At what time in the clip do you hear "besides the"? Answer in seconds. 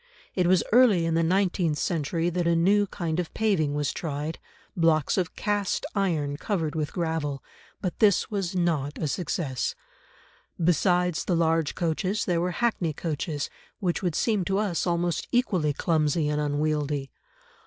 10.57-11.35